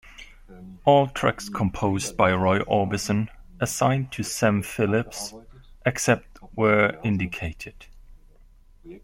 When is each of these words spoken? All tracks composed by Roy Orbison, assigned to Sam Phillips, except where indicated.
All 0.83 1.05
tracks 1.09 1.47
composed 1.47 2.17
by 2.17 2.33
Roy 2.33 2.57
Orbison, 2.61 3.29
assigned 3.59 4.11
to 4.13 4.23
Sam 4.23 4.63
Phillips, 4.63 5.31
except 5.85 6.39
where 6.55 6.99
indicated. 7.03 7.85